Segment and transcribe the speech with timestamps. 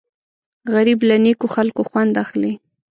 [0.73, 2.53] غریب له نیکو خلکو خوند اخلي